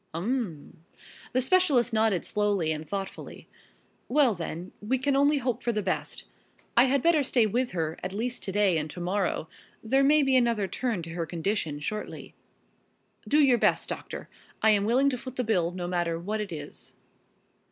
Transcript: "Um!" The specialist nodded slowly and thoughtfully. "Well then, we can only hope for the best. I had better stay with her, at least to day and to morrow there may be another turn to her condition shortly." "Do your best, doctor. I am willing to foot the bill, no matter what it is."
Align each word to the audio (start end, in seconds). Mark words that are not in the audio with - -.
"Um!" 0.15 0.83
The 1.31 1.43
specialist 1.43 1.93
nodded 1.93 2.25
slowly 2.25 2.71
and 2.71 2.89
thoughtfully. 2.89 3.47
"Well 4.09 4.33
then, 4.33 4.71
we 4.81 4.97
can 4.97 5.15
only 5.15 5.37
hope 5.37 5.61
for 5.61 5.71
the 5.71 5.83
best. 5.83 6.23
I 6.75 6.85
had 6.85 7.03
better 7.03 7.21
stay 7.21 7.45
with 7.45 7.73
her, 7.73 7.95
at 8.01 8.11
least 8.11 8.41
to 8.45 8.51
day 8.51 8.79
and 8.79 8.89
to 8.89 8.99
morrow 8.99 9.47
there 9.83 10.03
may 10.03 10.23
be 10.23 10.35
another 10.35 10.67
turn 10.67 11.03
to 11.03 11.11
her 11.11 11.27
condition 11.27 11.79
shortly." 11.79 12.33
"Do 13.27 13.37
your 13.37 13.59
best, 13.59 13.89
doctor. 13.89 14.27
I 14.63 14.71
am 14.71 14.85
willing 14.85 15.11
to 15.11 15.19
foot 15.19 15.35
the 15.35 15.43
bill, 15.43 15.69
no 15.69 15.87
matter 15.87 16.17
what 16.19 16.41
it 16.41 16.51
is." 16.51 16.93